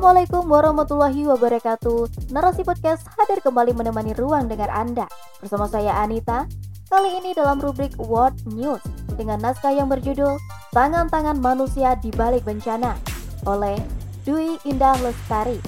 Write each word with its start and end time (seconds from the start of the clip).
Assalamualaikum 0.00 0.48
warahmatullahi 0.48 1.28
wabarakatuh. 1.28 2.32
Narasi 2.32 2.64
podcast 2.64 3.04
hadir 3.20 3.44
kembali 3.44 3.76
menemani 3.76 4.16
ruang 4.16 4.48
dengar 4.48 4.72
Anda. 4.72 5.04
Bersama 5.44 5.68
saya 5.68 5.92
Anita. 6.00 6.48
Kali 6.88 7.20
ini 7.20 7.36
dalam 7.36 7.60
rubrik 7.60 7.92
World 8.00 8.32
News 8.48 8.80
dengan 9.20 9.44
naskah 9.44 9.76
yang 9.76 9.92
berjudul 9.92 10.40
Tangan-tangan 10.72 11.44
Manusia 11.44 12.00
di 12.00 12.08
Balik 12.16 12.48
Bencana 12.48 12.96
oleh 13.44 13.76
Dwi 14.24 14.56
Indah 14.64 14.96
Lestari. 15.04 15.60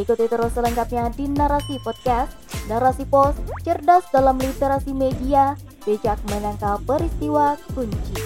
Ikuti 0.00 0.32
terus 0.32 0.56
selengkapnya 0.56 1.12
di 1.12 1.28
Narasi 1.28 1.76
Podcast. 1.84 2.32
Narasi 2.72 3.04
Pos, 3.04 3.36
cerdas 3.68 4.08
dalam 4.08 4.40
literasi 4.40 4.96
media, 4.96 5.60
bijak 5.84 6.16
menangkal 6.32 6.80
peristiwa 6.88 7.60
kunci. 7.76 8.16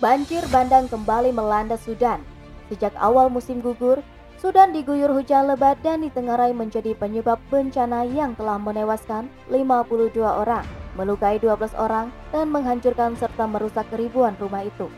Banjir 0.00 0.48
bandang 0.48 0.88
kembali 0.88 1.28
melanda 1.28 1.76
Sudan. 1.76 2.29
Sejak 2.70 2.94
awal 3.02 3.26
musim 3.28 3.58
gugur, 3.58 3.98
Sudan 4.40 4.72
diguyur 4.72 5.12
hujan 5.12 5.52
lebat 5.52 5.76
dan 5.84 6.00
ditengarai 6.00 6.56
menjadi 6.56 6.96
penyebab 6.96 7.36
bencana 7.52 8.08
yang 8.08 8.32
telah 8.38 8.56
menewaskan 8.56 9.28
52 9.52 10.16
orang, 10.24 10.64
melukai 10.96 11.36
12 11.36 11.76
orang, 11.76 12.08
dan 12.32 12.48
menghancurkan 12.48 13.20
serta 13.20 13.44
merusak 13.44 13.84
ribuan 13.92 14.32
rumah 14.40 14.64
itu. 14.64 14.88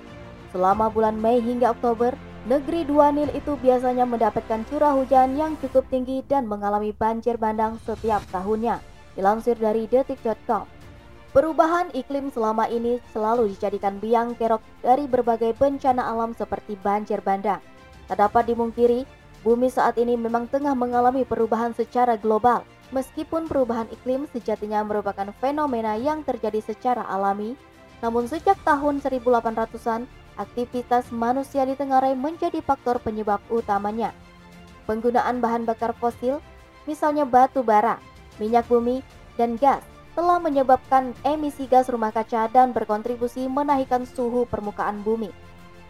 Selama 0.54 0.86
bulan 0.92 1.18
Mei 1.18 1.42
hingga 1.42 1.74
Oktober, 1.74 2.14
negeri 2.46 2.86
dua 2.86 3.10
Nil 3.10 3.34
itu 3.34 3.58
biasanya 3.58 4.06
mendapatkan 4.06 4.62
curah 4.70 4.94
hujan 4.94 5.34
yang 5.34 5.58
cukup 5.58 5.90
tinggi 5.90 6.22
dan 6.22 6.46
mengalami 6.46 6.94
banjir 6.94 7.34
bandang 7.34 7.82
setiap 7.82 8.22
tahunnya, 8.30 8.78
dilansir 9.18 9.58
dari 9.58 9.90
detik.com. 9.90 10.81
Perubahan 11.32 11.88
iklim 11.96 12.28
selama 12.28 12.68
ini 12.68 13.00
selalu 13.08 13.56
dijadikan 13.56 13.96
biang 13.96 14.36
kerok 14.36 14.60
dari 14.84 15.08
berbagai 15.08 15.56
bencana 15.56 16.04
alam 16.04 16.36
seperti 16.36 16.76
banjir 16.76 17.24
bandang. 17.24 17.64
Tak 18.04 18.20
dapat 18.20 18.52
dimungkiri, 18.52 19.08
bumi 19.40 19.72
saat 19.72 19.96
ini 19.96 20.12
memang 20.12 20.44
tengah 20.52 20.76
mengalami 20.76 21.24
perubahan 21.24 21.72
secara 21.72 22.20
global. 22.20 22.68
Meskipun 22.92 23.48
perubahan 23.48 23.88
iklim 23.88 24.28
sejatinya 24.28 24.84
merupakan 24.84 25.32
fenomena 25.40 25.96
yang 25.96 26.20
terjadi 26.20 26.60
secara 26.60 27.00
alami, 27.08 27.56
namun 28.04 28.28
sejak 28.28 28.60
tahun 28.68 29.00
1800-an, 29.00 30.04
aktivitas 30.36 31.08
manusia 31.08 31.64
di 31.64 31.72
Tengarai 31.72 32.12
menjadi 32.12 32.60
faktor 32.60 33.00
penyebab 33.00 33.40
utamanya. 33.48 34.12
Penggunaan 34.84 35.40
bahan 35.40 35.64
bakar 35.64 35.96
fosil, 35.96 36.44
misalnya 36.84 37.24
batu 37.24 37.64
bara, 37.64 37.96
minyak 38.36 38.68
bumi, 38.68 39.00
dan 39.40 39.56
gas, 39.56 39.80
telah 40.12 40.36
menyebabkan 40.36 41.16
emisi 41.24 41.64
gas 41.64 41.88
rumah 41.88 42.12
kaca 42.12 42.48
dan 42.52 42.76
berkontribusi 42.76 43.48
menaikkan 43.48 44.04
suhu 44.04 44.44
permukaan 44.44 45.00
bumi. 45.00 45.32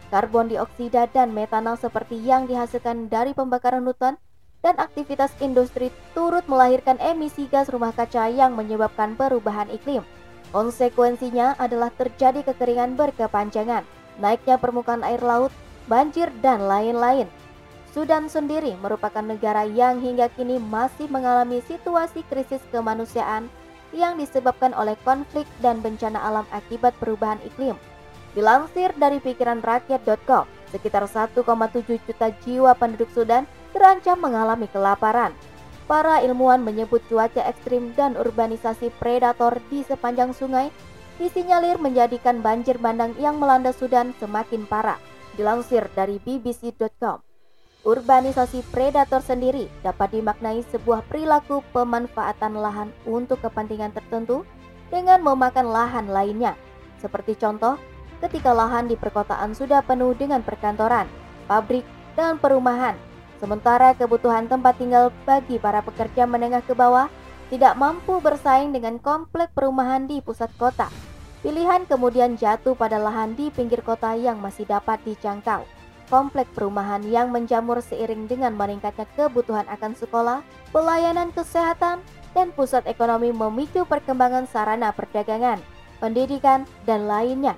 Karbon 0.07 0.47
dioksida 0.47 1.09
dan 1.09 1.33
metanol 1.33 1.75
seperti 1.75 2.21
yang 2.21 2.47
dihasilkan 2.47 3.09
dari 3.09 3.35
pembakaran 3.35 3.83
hutan 3.83 4.15
dan 4.63 4.79
aktivitas 4.79 5.35
industri 5.43 5.91
turut 6.15 6.47
melahirkan 6.47 6.95
emisi 7.03 7.51
gas 7.51 7.67
rumah 7.67 7.91
kaca 7.91 8.31
yang 8.31 8.55
menyebabkan 8.55 9.19
perubahan 9.19 9.67
iklim. 9.73 10.07
Konsekuensinya 10.55 11.57
adalah 11.57 11.89
terjadi 11.97 12.45
kekeringan 12.45 12.93
berkepanjangan, 12.93 13.83
naiknya 14.21 14.55
permukaan 14.61 15.01
air 15.01 15.19
laut, 15.19 15.51
banjir, 15.89 16.29
dan 16.39 16.63
lain-lain. 16.69 17.27
Sudan 17.91 18.29
sendiri 18.29 18.77
merupakan 18.79 19.21
negara 19.21 19.65
yang 19.65 19.99
hingga 19.99 20.29
kini 20.33 20.61
masih 20.61 21.09
mengalami 21.09 21.61
situasi 21.65 22.21
krisis 22.29 22.61
kemanusiaan 22.69 23.49
yang 23.93 24.17
disebabkan 24.17 24.73
oleh 24.73 24.97
konflik 25.05 25.45
dan 25.61 25.79
bencana 25.79 26.19
alam 26.19 26.45
akibat 26.49 26.91
perubahan 26.97 27.39
iklim. 27.45 27.77
Dilansir 28.33 28.91
dari 28.97 29.21
pikiran 29.21 29.61
rakyat.com, 29.61 30.49
sekitar 30.73 31.05
1,7 31.05 31.45
juta 31.85 32.27
jiwa 32.41 32.73
penduduk 32.73 33.09
Sudan 33.13 33.45
terancam 33.71 34.17
mengalami 34.17 34.65
kelaparan. 34.73 35.31
Para 35.85 36.25
ilmuwan 36.25 36.65
menyebut 36.65 37.05
cuaca 37.05 37.45
ekstrim 37.45 37.93
dan 37.93 38.17
urbanisasi 38.17 38.89
predator 38.97 39.61
di 39.69 39.85
sepanjang 39.85 40.33
sungai 40.33 40.73
disinyalir 41.21 41.77
menjadikan 41.77 42.41
banjir 42.41 42.81
bandang 42.81 43.13
yang 43.21 43.37
melanda 43.37 43.69
Sudan 43.69 44.17
semakin 44.17 44.65
parah. 44.65 44.97
Dilansir 45.37 45.89
dari 45.93 46.17
bbc.com. 46.21 47.32
Urbanisasi 47.83 48.63
predator 48.71 49.19
sendiri 49.19 49.67
dapat 49.83 50.15
dimaknai 50.15 50.63
sebuah 50.71 51.03
perilaku 51.11 51.59
pemanfaatan 51.75 52.55
lahan 52.55 52.95
untuk 53.03 53.43
kepentingan 53.43 53.91
tertentu 53.91 54.47
dengan 54.87 55.19
memakan 55.19 55.67
lahan 55.67 56.07
lainnya. 56.07 56.55
Seperti 57.03 57.35
contoh, 57.35 57.75
ketika 58.23 58.55
lahan 58.55 58.87
di 58.87 58.95
perkotaan 58.95 59.51
sudah 59.51 59.83
penuh 59.83 60.15
dengan 60.15 60.39
perkantoran, 60.39 61.11
pabrik, 61.43 61.83
dan 62.15 62.39
perumahan, 62.39 62.95
sementara 63.43 63.91
kebutuhan 63.99 64.47
tempat 64.47 64.79
tinggal 64.79 65.11
bagi 65.27 65.59
para 65.59 65.83
pekerja 65.83 66.23
menengah 66.23 66.63
ke 66.63 66.71
bawah 66.71 67.11
tidak 67.51 67.75
mampu 67.75 68.23
bersaing 68.23 68.71
dengan 68.71 68.95
komplek 68.95 69.51
perumahan 69.51 70.07
di 70.07 70.23
pusat 70.23 70.55
kota. 70.55 70.87
Pilihan 71.43 71.83
kemudian 71.83 72.39
jatuh 72.39 72.79
pada 72.79 72.95
lahan 72.95 73.35
di 73.35 73.51
pinggir 73.51 73.83
kota 73.83 74.15
yang 74.15 74.39
masih 74.39 74.63
dapat 74.63 75.03
dijangkau 75.03 75.67
komplek 76.07 76.47
perumahan 76.55 77.03
yang 77.07 77.29
menjamur 77.29 77.79
seiring 77.79 78.27
dengan 78.27 78.55
meningkatnya 78.55 79.07
kebutuhan 79.15 79.67
akan 79.69 79.93
sekolah, 79.95 80.39
pelayanan 80.71 81.29
kesehatan, 81.31 81.99
dan 82.33 82.49
pusat 82.57 82.83
ekonomi 82.89 83.29
memicu 83.29 83.85
perkembangan 83.85 84.49
sarana 84.49 84.89
perdagangan, 84.91 85.61
pendidikan, 86.01 86.65
dan 86.83 87.05
lainnya. 87.05 87.53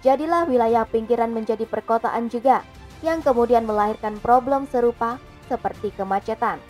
Jadilah 0.00 0.48
wilayah 0.48 0.88
pinggiran 0.88 1.34
menjadi 1.34 1.68
perkotaan 1.68 2.32
juga, 2.32 2.64
yang 3.04 3.20
kemudian 3.20 3.68
melahirkan 3.68 4.16
problem 4.20 4.64
serupa 4.70 5.20
seperti 5.50 5.92
kemacetan. 5.98 6.62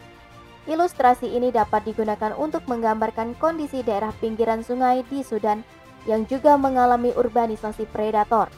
Ilustrasi 0.69 1.31
ini 1.31 1.51
dapat 1.51 1.89
digunakan 1.89 2.37
untuk 2.37 2.65
menggambarkan 2.69 3.35
kondisi 3.41 3.81
daerah 3.81 4.13
pinggiran 4.19 4.61
sungai 4.61 5.03
di 5.09 5.25
Sudan 5.25 5.65
yang 6.09 6.25
juga 6.29 6.57
mengalami 6.57 7.13
urbanisasi 7.13 7.89
predator. 7.93 8.49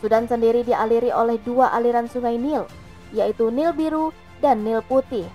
Sudan 0.00 0.24
sendiri 0.24 0.64
dialiri 0.64 1.12
oleh 1.12 1.36
dua 1.44 1.76
aliran 1.76 2.08
sungai 2.08 2.40
Nil, 2.40 2.64
yaitu 3.12 3.52
Nil 3.52 3.76
Biru 3.76 4.16
dan 4.40 4.64
Nil 4.64 4.80
Putih. 4.80 5.28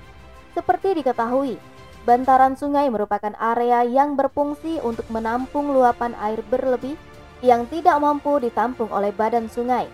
Seperti 0.57 0.97
diketahui, 0.97 1.61
bantaran 2.09 2.57
sungai 2.57 2.89
merupakan 2.89 3.37
area 3.37 3.85
yang 3.85 4.17
berfungsi 4.17 4.81
untuk 4.81 5.05
menampung 5.13 5.69
luapan 5.69 6.17
air 6.17 6.41
berlebih 6.49 6.97
yang 7.45 7.69
tidak 7.69 8.01
mampu 8.01 8.41
ditampung 8.41 8.89
oleh 8.89 9.13
badan 9.13 9.45
sungai. 9.45 9.85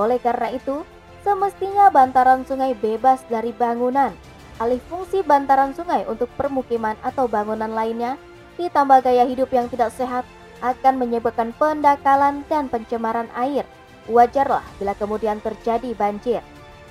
Oleh 0.00 0.16
karena 0.16 0.48
itu, 0.56 0.80
semestinya 1.20 1.92
bantaran 1.92 2.48
sungai 2.48 2.72
bebas 2.72 3.20
dari 3.28 3.52
bangunan. 3.52 4.16
Alih 4.56 4.80
fungsi 4.88 5.20
bantaran 5.20 5.76
sungai 5.76 6.08
untuk 6.08 6.32
permukiman 6.40 6.96
atau 7.04 7.28
bangunan 7.28 7.68
lainnya, 7.68 8.16
ditambah 8.56 9.04
gaya 9.04 9.28
hidup 9.28 9.52
yang 9.52 9.68
tidak 9.68 9.92
sehat, 9.92 10.24
akan 10.64 10.96
menyebabkan 10.96 11.52
pendakalan 11.60 12.40
dan 12.48 12.72
pencemaran 12.72 13.28
air 13.36 13.68
wajarlah 14.10 14.64
bila 14.78 14.92
kemudian 14.98 15.38
terjadi 15.42 15.92
banjir. 15.94 16.42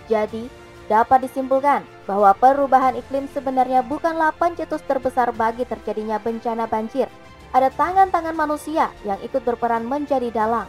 Jadi, 0.05 0.47
dapat 0.85 1.25
disimpulkan 1.25 1.81
bahwa 2.05 2.31
perubahan 2.37 2.93
iklim 2.93 3.25
sebenarnya 3.33 3.81
bukanlah 3.81 4.29
pencetus 4.37 4.85
terbesar 4.85 5.33
bagi 5.33 5.65
terjadinya 5.65 6.21
bencana 6.21 6.69
banjir. 6.69 7.09
Ada 7.55 7.71
tangan-tangan 7.73 8.35
manusia 8.35 8.91
yang 9.07 9.17
ikut 9.23 9.41
berperan 9.41 9.87
menjadi 9.87 10.29
dalang. 10.29 10.67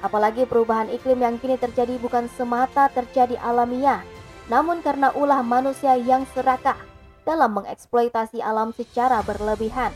Apalagi 0.00 0.44
perubahan 0.44 0.90
iklim 0.90 1.20
yang 1.20 1.36
kini 1.40 1.56
terjadi 1.56 1.96
bukan 2.00 2.28
semata 2.32 2.88
terjadi 2.92 3.40
alamiah, 3.40 4.04
namun 4.48 4.84
karena 4.84 5.12
ulah 5.16 5.40
manusia 5.40 5.96
yang 5.96 6.28
serakah 6.36 6.76
dalam 7.24 7.56
mengeksploitasi 7.56 8.44
alam 8.44 8.72
secara 8.76 9.24
berlebihan. 9.24 9.92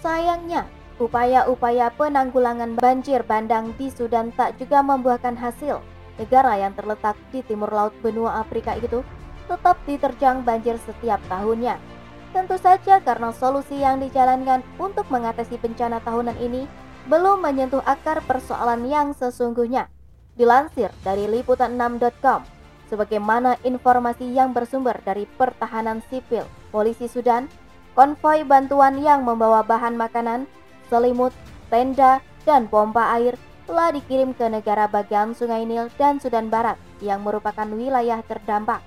Sayangnya, 0.00 0.64
Upaya-upaya 0.94 1.90
penanggulangan 1.98 2.78
banjir 2.78 3.26
bandang 3.26 3.74
di 3.74 3.90
Sudan 3.90 4.30
tak 4.38 4.54
juga 4.62 4.78
membuahkan 4.78 5.34
hasil. 5.34 5.82
Negara 6.14 6.54
yang 6.54 6.70
terletak 6.78 7.18
di 7.34 7.42
timur 7.42 7.66
laut 7.74 7.90
benua 7.98 8.38
Afrika 8.38 8.78
itu 8.78 9.02
tetap 9.50 9.74
diterjang 9.90 10.46
banjir 10.46 10.78
setiap 10.78 11.18
tahunnya. 11.26 11.82
Tentu 12.30 12.54
saja 12.62 13.02
karena 13.02 13.34
solusi 13.34 13.82
yang 13.82 13.98
dijalankan 13.98 14.62
untuk 14.78 15.06
mengatasi 15.10 15.58
bencana 15.58 15.98
tahunan 15.98 16.38
ini 16.38 16.70
belum 17.10 17.42
menyentuh 17.42 17.82
akar 17.82 18.22
persoalan 18.22 18.86
yang 18.86 19.10
sesungguhnya. 19.18 19.90
Dilansir 20.38 20.90
dari 21.02 21.26
liputan6.com, 21.30 22.42
sebagaimana 22.86 23.58
informasi 23.66 24.30
yang 24.30 24.54
bersumber 24.54 24.98
dari 25.02 25.26
pertahanan 25.26 26.02
sipil 26.10 26.46
polisi 26.74 27.06
Sudan, 27.06 27.46
konvoi 27.94 28.42
bantuan 28.42 28.98
yang 28.98 29.22
membawa 29.22 29.62
bahan 29.62 29.94
makanan 29.94 30.50
selimut, 30.94 31.34
tenda, 31.66 32.22
dan 32.46 32.70
pompa 32.70 33.18
air 33.18 33.34
telah 33.66 33.90
dikirim 33.90 34.30
ke 34.30 34.46
negara 34.46 34.86
bagian 34.86 35.34
Sungai 35.34 35.66
Nil 35.66 35.90
dan 35.98 36.22
Sudan 36.22 36.46
Barat 36.46 36.78
yang 37.02 37.26
merupakan 37.26 37.66
wilayah 37.66 38.22
terdampak. 38.22 38.78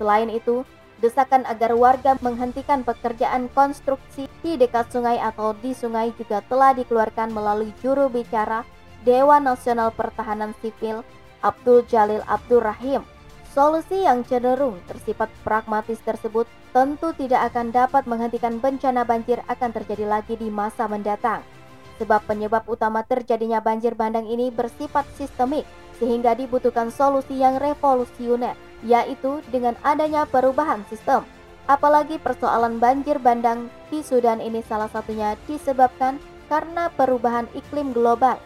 Selain 0.00 0.32
itu, 0.32 0.64
desakan 1.04 1.44
agar 1.44 1.76
warga 1.76 2.16
menghentikan 2.24 2.80
pekerjaan 2.80 3.52
konstruksi 3.52 4.24
di 4.40 4.56
dekat 4.56 4.88
sungai 4.88 5.20
atau 5.20 5.52
di 5.52 5.76
sungai 5.76 6.16
juga 6.16 6.40
telah 6.48 6.72
dikeluarkan 6.72 7.28
melalui 7.28 7.76
juru 7.84 8.08
bicara 8.08 8.64
Dewan 9.04 9.44
Nasional 9.44 9.92
Pertahanan 9.92 10.56
Sipil 10.64 11.04
Abdul 11.44 11.84
Jalil 11.88 12.24
Abdul 12.24 12.64
Rahim. 12.64 13.04
Solusi 13.50 14.06
yang 14.06 14.22
cenderung 14.22 14.78
bersifat 14.86 15.26
pragmatis 15.42 15.98
tersebut 16.06 16.46
tentu 16.70 17.10
tidak 17.18 17.50
akan 17.50 17.74
dapat 17.74 18.06
menghentikan 18.06 18.62
bencana 18.62 19.02
banjir 19.02 19.42
akan 19.50 19.74
terjadi 19.74 20.06
lagi 20.06 20.38
di 20.38 20.46
masa 20.46 20.86
mendatang. 20.86 21.42
Sebab 21.98 22.30
penyebab 22.30 22.62
utama 22.70 23.02
terjadinya 23.02 23.58
banjir 23.58 23.98
bandang 23.98 24.30
ini 24.30 24.54
bersifat 24.54 25.02
sistemik 25.18 25.66
sehingga 25.98 26.38
dibutuhkan 26.38 26.94
solusi 26.94 27.42
yang 27.42 27.58
revolusioner, 27.58 28.54
yaitu 28.86 29.42
dengan 29.50 29.74
adanya 29.82 30.24
perubahan 30.30 30.86
sistem. 30.86 31.26
Apalagi 31.66 32.22
persoalan 32.22 32.78
banjir 32.78 33.18
bandang 33.18 33.66
di 33.90 34.00
Sudan 34.00 34.38
ini 34.38 34.62
salah 34.62 34.88
satunya 34.88 35.34
disebabkan 35.50 36.22
karena 36.46 36.86
perubahan 36.94 37.50
iklim 37.52 37.90
global. 37.92 38.38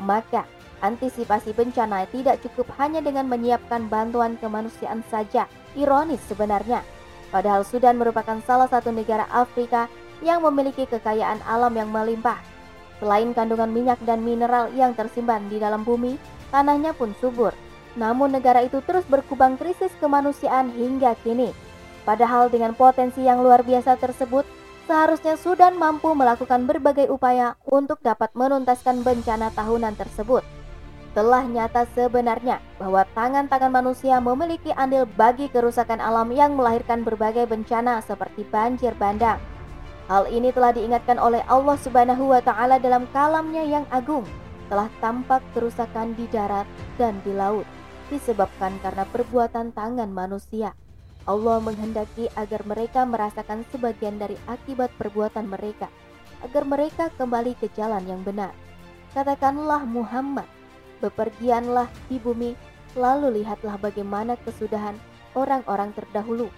Maka 0.00 0.48
Antisipasi 0.84 1.56
bencana 1.56 2.04
tidak 2.12 2.44
cukup 2.44 2.68
hanya 2.76 3.00
dengan 3.00 3.24
menyiapkan 3.32 3.88
bantuan 3.88 4.36
kemanusiaan 4.36 5.00
saja. 5.08 5.48
Ironis 5.72 6.20
sebenarnya. 6.28 6.84
Padahal 7.32 7.64
Sudan 7.64 7.96
merupakan 7.96 8.36
salah 8.44 8.68
satu 8.68 8.92
negara 8.92 9.24
Afrika 9.32 9.88
yang 10.20 10.44
memiliki 10.44 10.84
kekayaan 10.84 11.40
alam 11.48 11.72
yang 11.72 11.88
melimpah. 11.88 12.36
Selain 13.00 13.32
kandungan 13.32 13.72
minyak 13.72 14.00
dan 14.04 14.24
mineral 14.24 14.72
yang 14.72 14.92
tersimpan 14.96 15.48
di 15.48 15.60
dalam 15.60 15.84
bumi, 15.84 16.16
tanahnya 16.52 16.92
pun 16.96 17.12
subur. 17.20 17.52
Namun 17.96 18.36
negara 18.36 18.64
itu 18.64 18.80
terus 18.84 19.04
berkubang 19.08 19.56
krisis 19.56 19.92
kemanusiaan 20.00 20.72
hingga 20.76 21.16
kini. 21.24 21.52
Padahal 22.04 22.52
dengan 22.52 22.76
potensi 22.76 23.24
yang 23.24 23.40
luar 23.40 23.64
biasa 23.64 23.96
tersebut, 23.96 24.44
seharusnya 24.84 25.40
Sudan 25.40 25.76
mampu 25.76 26.12
melakukan 26.12 26.68
berbagai 26.68 27.08
upaya 27.08 27.56
untuk 27.64 28.00
dapat 28.04 28.32
menuntaskan 28.36 29.02
bencana 29.04 29.52
tahunan 29.52 29.96
tersebut 29.96 30.55
telah 31.16 31.48
nyata 31.48 31.88
sebenarnya 31.96 32.60
bahwa 32.76 33.08
tangan-tangan 33.16 33.72
manusia 33.72 34.20
memiliki 34.20 34.68
andil 34.76 35.08
bagi 35.16 35.48
kerusakan 35.48 35.96
alam 35.96 36.28
yang 36.28 36.52
melahirkan 36.52 37.00
berbagai 37.08 37.48
bencana 37.48 38.04
seperti 38.04 38.44
banjir 38.52 38.92
bandang. 39.00 39.40
Hal 40.12 40.28
ini 40.28 40.52
telah 40.52 40.76
diingatkan 40.76 41.16
oleh 41.16 41.40
Allah 41.48 41.80
Subhanahu 41.80 42.36
wa 42.36 42.44
taala 42.44 42.76
dalam 42.76 43.08
kalamnya 43.16 43.64
yang 43.64 43.88
agung. 43.88 44.28
Telah 44.68 44.92
tampak 45.00 45.40
kerusakan 45.56 46.12
di 46.20 46.28
darat 46.28 46.68
dan 47.00 47.16
di 47.24 47.32
laut 47.32 47.64
disebabkan 48.12 48.76
karena 48.84 49.08
perbuatan 49.08 49.72
tangan 49.72 50.12
manusia. 50.12 50.76
Allah 51.26 51.58
menghendaki 51.58 52.30
agar 52.38 52.62
mereka 52.62 53.02
merasakan 53.02 53.66
sebagian 53.74 54.20
dari 54.20 54.38
akibat 54.46 54.94
perbuatan 54.94 55.50
mereka, 55.50 55.90
agar 56.44 56.62
mereka 56.62 57.10
kembali 57.18 57.58
ke 57.58 57.66
jalan 57.74 58.04
yang 58.06 58.22
benar. 58.22 58.54
Katakanlah 59.10 59.82
Muhammad, 59.82 60.46
Bepergianlah 61.00 61.92
di 62.08 62.16
bumi, 62.16 62.56
lalu 62.96 63.42
lihatlah 63.42 63.76
bagaimana 63.76 64.40
kesudahan 64.40 64.96
orang-orang 65.36 65.92
terdahulu. 65.92 66.48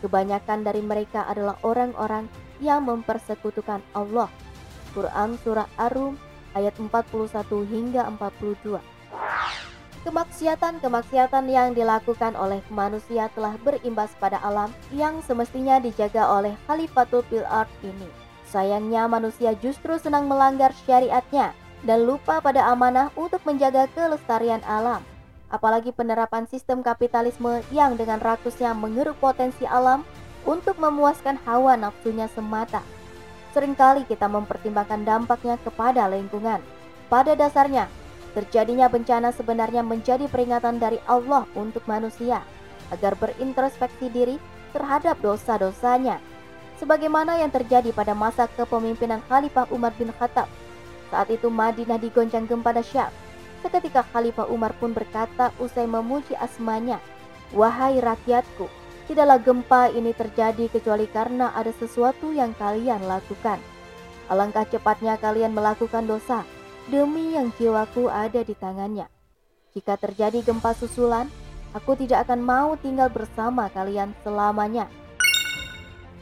Kebanyakan 0.00 0.64
dari 0.64 0.80
mereka 0.80 1.28
adalah 1.28 1.60
orang-orang 1.60 2.28
yang 2.60 2.88
mempersekutukan 2.88 3.84
Allah. 3.92 4.32
Quran 4.96 5.36
Surah 5.44 5.68
Ar-Rum 5.76 6.16
ayat 6.56 6.72
41 6.80 7.12
hingga 7.68 8.08
42. 8.16 8.80
Kemaksiatan-kemaksiatan 10.08 11.44
yang 11.50 11.74
dilakukan 11.74 12.38
oleh 12.38 12.62
manusia 12.70 13.28
telah 13.34 13.58
berimbas 13.60 14.14
pada 14.16 14.38
alam 14.40 14.72
yang 14.94 15.20
semestinya 15.20 15.82
dijaga 15.82 16.30
oleh 16.30 16.54
Khalifatul 16.64 17.26
Fil 17.26 17.44
Art 17.44 17.68
ini. 17.82 18.08
Sayangnya 18.46 19.10
manusia 19.10 19.52
justru 19.58 19.98
senang 19.98 20.30
melanggar 20.30 20.70
syariatnya 20.86 21.52
dan 21.84 22.08
lupa 22.08 22.40
pada 22.40 22.70
amanah 22.72 23.12
untuk 23.18 23.42
menjaga 23.44 23.90
kelestarian 23.92 24.62
alam. 24.64 25.04
Apalagi 25.52 25.94
penerapan 25.94 26.48
sistem 26.48 26.82
kapitalisme 26.82 27.62
yang 27.70 27.94
dengan 27.94 28.18
rakusnya 28.18 28.74
mengeruk 28.74 29.18
potensi 29.22 29.62
alam 29.68 30.02
untuk 30.46 30.78
memuaskan 30.78 31.38
hawa 31.44 31.74
nafsunya 31.78 32.26
semata. 32.32 32.82
Seringkali 33.54 34.04
kita 34.04 34.28
mempertimbangkan 34.28 35.06
dampaknya 35.06 35.56
kepada 35.62 36.06
lingkungan. 36.10 36.60
Pada 37.06 37.32
dasarnya, 37.38 37.86
terjadinya 38.34 38.90
bencana 38.90 39.30
sebenarnya 39.32 39.80
menjadi 39.86 40.26
peringatan 40.28 40.82
dari 40.82 41.00
Allah 41.06 41.46
untuk 41.54 41.86
manusia 41.86 42.42
agar 42.90 43.14
berintrospeksi 43.16 44.10
diri 44.10 44.36
terhadap 44.74 45.18
dosa-dosanya. 45.22 46.20
Sebagaimana 46.76 47.40
yang 47.40 47.48
terjadi 47.48 47.88
pada 47.96 48.12
masa 48.12 48.44
kepemimpinan 48.52 49.24
Khalifah 49.24 49.72
Umar 49.72 49.96
bin 49.96 50.12
Khattab 50.12 50.50
saat 51.10 51.30
itu 51.30 51.46
Madinah 51.52 52.00
digoncang 52.00 52.46
gempa 52.46 52.74
dahsyat. 52.74 53.10
Seketika 53.62 54.06
Khalifah 54.12 54.46
Umar 54.52 54.76
pun 54.78 54.94
berkata 54.94 55.50
usai 55.58 55.88
memuji 55.88 56.36
asmanya, 56.38 57.02
Wahai 57.54 58.02
rakyatku, 58.02 58.66
tidaklah 59.06 59.38
gempa 59.38 59.90
ini 59.94 60.10
terjadi 60.12 60.66
kecuali 60.70 61.06
karena 61.06 61.54
ada 61.54 61.70
sesuatu 61.70 62.34
yang 62.34 62.52
kalian 62.58 63.06
lakukan. 63.06 63.62
Alangkah 64.26 64.66
cepatnya 64.66 65.14
kalian 65.18 65.54
melakukan 65.54 66.06
dosa, 66.06 66.42
demi 66.90 67.38
yang 67.38 67.54
jiwaku 67.54 68.10
ada 68.10 68.42
di 68.42 68.54
tangannya. 68.58 69.06
Jika 69.74 69.94
terjadi 69.94 70.42
gempa 70.42 70.74
susulan, 70.74 71.30
aku 71.70 71.94
tidak 71.94 72.26
akan 72.26 72.42
mau 72.42 72.74
tinggal 72.80 73.06
bersama 73.12 73.70
kalian 73.70 74.10
selamanya. 74.26 74.90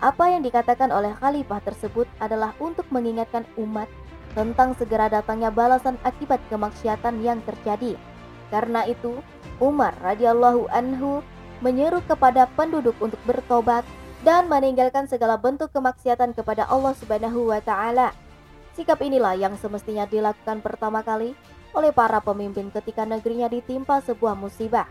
Apa 0.04 0.36
yang 0.36 0.44
dikatakan 0.44 0.92
oleh 0.92 1.16
khalifah 1.16 1.64
tersebut 1.64 2.04
adalah 2.20 2.52
untuk 2.60 2.84
mengingatkan 2.92 3.48
umat 3.56 3.88
tentang 4.34 4.74
segera 4.74 5.06
datangnya 5.06 5.48
balasan 5.48 5.94
akibat 6.02 6.42
kemaksiatan 6.50 7.22
yang 7.22 7.38
terjadi. 7.46 7.94
Karena 8.50 8.84
itu, 8.84 9.22
Umar 9.62 9.94
radhiyallahu 10.02 10.68
anhu 10.74 11.22
menyeru 11.62 12.02
kepada 12.04 12.50
penduduk 12.58 12.98
untuk 12.98 13.18
bertobat 13.24 13.86
dan 14.26 14.50
meninggalkan 14.50 15.06
segala 15.06 15.38
bentuk 15.38 15.70
kemaksiatan 15.70 16.34
kepada 16.34 16.66
Allah 16.66 16.92
Subhanahu 16.98 17.54
wa 17.54 17.62
taala. 17.62 18.10
Sikap 18.74 18.98
inilah 19.00 19.38
yang 19.38 19.54
semestinya 19.54 20.04
dilakukan 20.04 20.58
pertama 20.58 21.06
kali 21.06 21.38
oleh 21.70 21.94
para 21.94 22.18
pemimpin 22.18 22.74
ketika 22.74 23.06
negerinya 23.06 23.46
ditimpa 23.46 24.02
sebuah 24.02 24.34
musibah. 24.34 24.90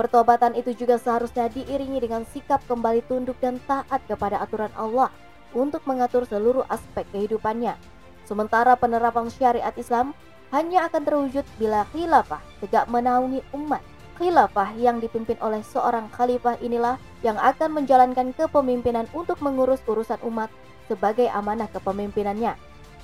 Pertobatan 0.00 0.56
itu 0.56 0.72
juga 0.72 0.96
seharusnya 0.96 1.50
diiringi 1.52 1.98
dengan 2.00 2.22
sikap 2.24 2.62
kembali 2.64 3.04
tunduk 3.04 3.36
dan 3.42 3.60
taat 3.68 4.00
kepada 4.08 4.40
aturan 4.40 4.70
Allah 4.78 5.12
untuk 5.52 5.82
mengatur 5.84 6.22
seluruh 6.24 6.62
aspek 6.70 7.04
kehidupannya 7.10 7.97
Sementara 8.28 8.76
penerapan 8.76 9.32
syariat 9.32 9.72
Islam 9.80 10.12
hanya 10.52 10.84
akan 10.92 11.00
terwujud 11.00 11.48
bila 11.56 11.88
khilafah 11.96 12.44
tegak 12.60 12.84
menaungi 12.92 13.40
umat. 13.56 13.80
Khilafah 14.20 14.76
yang 14.76 15.00
dipimpin 15.00 15.40
oleh 15.40 15.64
seorang 15.64 16.12
khalifah 16.12 16.60
inilah 16.60 17.00
yang 17.24 17.40
akan 17.40 17.80
menjalankan 17.80 18.36
kepemimpinan 18.36 19.08
untuk 19.16 19.40
mengurus 19.40 19.80
urusan 19.88 20.20
umat 20.28 20.52
sebagai 20.92 21.24
amanah 21.32 21.72
kepemimpinannya. 21.72 22.52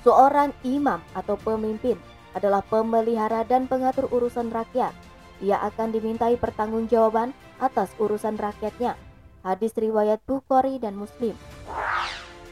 Seorang 0.05 0.53
imam 0.61 1.01
atau 1.17 1.33
pemimpin 1.41 1.97
adalah 2.37 2.61
pemelihara 2.61 3.41
dan 3.49 3.65
pengatur 3.65 4.05
urusan 4.13 4.53
rakyat. 4.53 4.93
Ia 5.41 5.57
akan 5.65 5.89
dimintai 5.89 6.37
pertanggungjawaban 6.37 7.33
atas 7.57 7.89
urusan 7.97 8.37
rakyatnya. 8.37 8.93
Hadis 9.41 9.73
riwayat 9.73 10.21
Bukhari 10.27 10.77
dan 10.77 10.99
Muslim. 10.99 11.33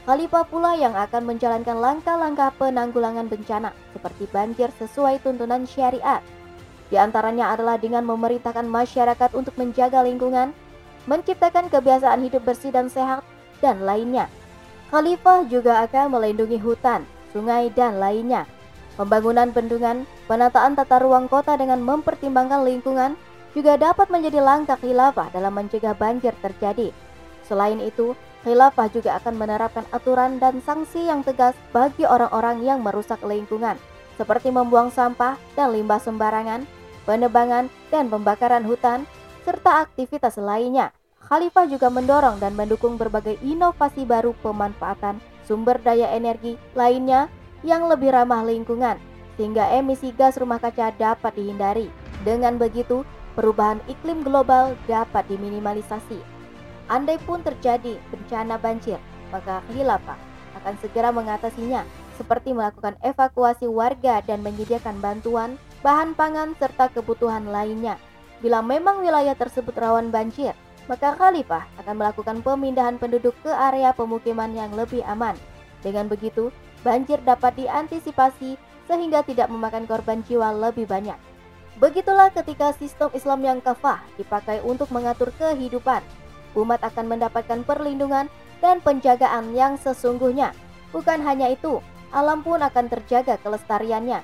Khalifah 0.04 0.44
pula 0.52 0.76
yang 0.76 0.92
akan 1.00 1.24
menjalankan 1.24 1.80
langkah-langkah 1.80 2.52
penanggulangan 2.60 3.32
bencana 3.32 3.72
seperti 3.96 4.28
banjir 4.28 4.68
sesuai 4.76 5.24
tuntunan 5.24 5.64
syariat. 5.64 6.20
Di 6.92 7.00
antaranya 7.00 7.56
adalah 7.56 7.80
dengan 7.80 8.04
memerintahkan 8.04 8.68
masyarakat 8.68 9.32
untuk 9.32 9.56
menjaga 9.56 10.04
lingkungan, 10.04 10.52
menciptakan 11.08 11.72
kebiasaan 11.72 12.20
hidup 12.20 12.44
bersih 12.44 12.76
dan 12.76 12.92
sehat, 12.92 13.24
dan 13.64 13.88
lainnya. 13.88 14.28
Khalifah 14.92 15.48
juga 15.48 15.88
akan 15.88 16.20
melindungi 16.20 16.60
hutan, 16.60 17.08
sungai, 17.32 17.72
dan 17.72 18.04
lainnya. 18.04 18.44
Pembangunan 19.00 19.56
bendungan, 19.56 20.04
penataan 20.28 20.76
tata 20.76 21.00
ruang 21.00 21.32
kota 21.32 21.56
dengan 21.56 21.80
mempertimbangkan 21.80 22.68
lingkungan 22.68 23.16
juga 23.56 23.80
dapat 23.80 24.12
menjadi 24.12 24.44
langkah 24.44 24.76
khilafah 24.78 25.32
dalam 25.32 25.56
mencegah 25.56 25.96
banjir 25.96 26.36
terjadi. 26.44 26.92
Selain 27.48 27.80
itu, 27.80 28.14
Khilafah 28.44 28.92
juga 28.92 29.16
akan 29.24 29.40
menerapkan 29.40 29.88
aturan 29.96 30.36
dan 30.36 30.60
sanksi 30.60 31.08
yang 31.08 31.24
tegas 31.24 31.56
bagi 31.72 32.04
orang-orang 32.04 32.60
yang 32.60 32.84
merusak 32.84 33.24
lingkungan, 33.24 33.80
seperti 34.20 34.52
membuang 34.52 34.92
sampah 34.92 35.40
dan 35.56 35.72
limbah 35.72 36.04
sembarangan, 36.04 36.68
penebangan 37.08 37.72
dan 37.88 38.12
pembakaran 38.12 38.68
hutan, 38.68 39.08
serta 39.48 39.88
aktivitas 39.88 40.36
lainnya. 40.36 40.92
Khalifah 41.24 41.72
juga 41.72 41.88
mendorong 41.88 42.44
dan 42.44 42.52
mendukung 42.52 43.00
berbagai 43.00 43.40
inovasi 43.40 44.04
baru 44.04 44.36
pemanfaatan 44.44 45.24
sumber 45.48 45.80
daya 45.80 46.12
energi 46.12 46.60
lainnya 46.76 47.32
yang 47.64 47.88
lebih 47.88 48.12
ramah 48.12 48.44
lingkungan, 48.44 49.00
sehingga 49.40 49.72
emisi 49.72 50.12
gas 50.12 50.36
rumah 50.36 50.60
kaca 50.60 50.92
dapat 51.00 51.32
dihindari. 51.40 51.88
Dengan 52.28 52.60
begitu, 52.60 53.08
perubahan 53.40 53.80
iklim 53.88 54.20
global 54.20 54.76
dapat 54.84 55.24
diminimalisasi. 55.32 56.33
Andai 56.92 57.16
pun 57.24 57.40
terjadi 57.40 57.96
bencana 58.12 58.60
banjir, 58.60 59.00
maka 59.32 59.64
khilafah 59.72 60.20
akan 60.60 60.76
segera 60.84 61.10
mengatasinya 61.16 61.88
seperti 62.14 62.54
melakukan 62.54 62.94
evakuasi 63.02 63.66
warga 63.66 64.22
dan 64.22 64.46
menyediakan 64.46 65.02
bantuan, 65.02 65.58
bahan 65.82 66.14
pangan 66.14 66.54
serta 66.62 66.94
kebutuhan 66.94 67.50
lainnya. 67.50 67.98
Bila 68.44 68.62
memang 68.62 69.02
wilayah 69.02 69.34
tersebut 69.34 69.74
rawan 69.74 70.12
banjir, 70.12 70.54
maka 70.86 71.16
khalifah 71.16 71.64
akan 71.80 71.96
melakukan 71.96 72.38
pemindahan 72.44 73.00
penduduk 73.00 73.34
ke 73.42 73.50
area 73.50 73.96
pemukiman 73.96 74.52
yang 74.52 74.70
lebih 74.76 75.02
aman. 75.08 75.34
Dengan 75.80 76.12
begitu, 76.12 76.52
banjir 76.84 77.24
dapat 77.24 77.56
diantisipasi 77.56 78.60
sehingga 78.86 79.24
tidak 79.24 79.48
memakan 79.48 79.88
korban 79.88 80.22
jiwa 80.28 80.52
lebih 80.52 80.86
banyak. 80.86 81.16
Begitulah 81.80 82.30
ketika 82.30 82.76
sistem 82.76 83.10
Islam 83.16 83.42
yang 83.42 83.60
kafah 83.64 84.04
dipakai 84.20 84.62
untuk 84.62 84.92
mengatur 84.94 85.34
kehidupan. 85.40 86.04
Umat 86.54 86.86
akan 86.86 87.18
mendapatkan 87.18 87.66
perlindungan 87.66 88.30
dan 88.62 88.80
penjagaan 88.80 89.52
yang 89.58 89.76
sesungguhnya. 89.76 90.54
Bukan 90.94 91.26
hanya 91.26 91.50
itu, 91.50 91.82
alam 92.14 92.46
pun 92.46 92.62
akan 92.62 92.86
terjaga 92.88 93.42
kelestariannya. 93.42 94.22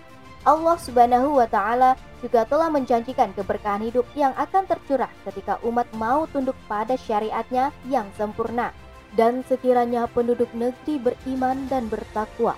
Allah 0.47 0.77
Subhanahu 0.79 1.35
wa 1.35 1.47
taala 1.49 1.99
juga 2.23 2.47
telah 2.47 2.71
menjanjikan 2.71 3.35
keberkahan 3.35 3.83
hidup 3.83 4.07
yang 4.15 4.31
akan 4.39 4.63
tercurah 4.69 5.11
ketika 5.27 5.59
umat 5.67 5.89
mau 5.99 6.23
tunduk 6.31 6.55
pada 6.71 6.95
syariatnya 6.95 7.75
yang 7.91 8.07
sempurna. 8.15 8.71
Dan 9.17 9.41
sekiranya 9.49 10.05
penduduk 10.05 10.53
negeri 10.53 11.01
beriman 11.01 11.65
dan 11.65 11.89
bertakwa, 11.89 12.53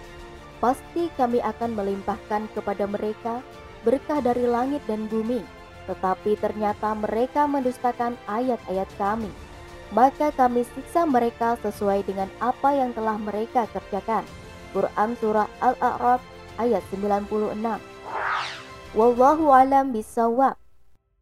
pasti 0.60 1.08
kami 1.16 1.40
akan 1.40 1.80
melimpahkan 1.80 2.52
kepada 2.52 2.84
mereka 2.92 3.40
berkah 3.88 4.20
dari 4.20 4.44
langit 4.44 4.84
dan 4.84 5.08
bumi, 5.08 5.40
tetapi 5.88 6.36
ternyata 6.38 6.92
mereka 6.92 7.48
mendustakan 7.48 8.20
ayat-ayat 8.28 8.90
kami. 9.00 9.32
Maka 9.92 10.32
kami 10.32 10.64
siksa 10.64 11.04
mereka 11.04 11.60
sesuai 11.60 12.08
dengan 12.08 12.32
apa 12.40 12.72
yang 12.72 12.96
telah 12.96 13.20
mereka 13.20 13.68
kerjakan. 13.76 14.24
Quran 14.72 15.20
Surah 15.20 15.52
Al-A'raf 15.60 16.24
ayat 16.56 16.80
96 16.96 17.28
Wallahu 18.96 19.52
alam 19.52 19.92
bisawab 19.92 20.56